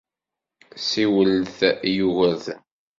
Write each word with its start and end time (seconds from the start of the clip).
Siwelt 0.87 1.57
i 1.69 1.91
Yugurten. 1.97 2.59